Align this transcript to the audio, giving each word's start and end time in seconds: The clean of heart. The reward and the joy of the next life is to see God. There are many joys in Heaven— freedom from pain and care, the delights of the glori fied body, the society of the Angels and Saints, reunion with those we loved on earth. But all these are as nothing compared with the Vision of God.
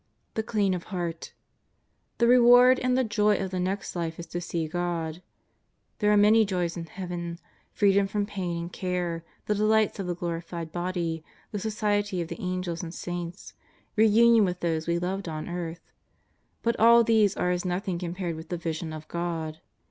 The 0.33 0.41
clean 0.41 0.73
of 0.73 0.85
heart. 0.85 1.31
The 2.17 2.25
reward 2.27 2.79
and 2.79 2.97
the 2.97 3.03
joy 3.03 3.37
of 3.37 3.51
the 3.51 3.59
next 3.59 3.95
life 3.95 4.17
is 4.17 4.25
to 4.29 4.41
see 4.41 4.67
God. 4.67 5.21
There 5.99 6.11
are 6.11 6.17
many 6.17 6.43
joys 6.43 6.75
in 6.75 6.87
Heaven— 6.87 7.37
freedom 7.75 8.07
from 8.07 8.25
pain 8.25 8.57
and 8.57 8.73
care, 8.73 9.23
the 9.45 9.53
delights 9.53 9.99
of 9.99 10.07
the 10.07 10.15
glori 10.15 10.43
fied 10.43 10.71
body, 10.71 11.23
the 11.51 11.59
society 11.59 12.19
of 12.19 12.29
the 12.29 12.41
Angels 12.41 12.81
and 12.81 12.95
Saints, 12.95 13.53
reunion 13.95 14.43
with 14.43 14.61
those 14.61 14.87
we 14.87 14.97
loved 14.97 15.29
on 15.29 15.47
earth. 15.47 15.91
But 16.63 16.79
all 16.79 17.03
these 17.03 17.37
are 17.37 17.51
as 17.51 17.63
nothing 17.63 17.99
compared 17.99 18.35
with 18.35 18.49
the 18.49 18.57
Vision 18.57 18.93
of 18.93 19.07
God. 19.07 19.59